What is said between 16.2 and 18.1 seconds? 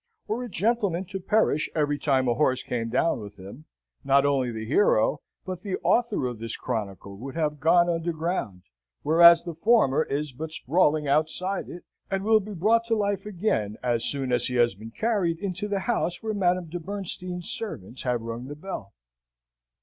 where Madame de Bernstein's servants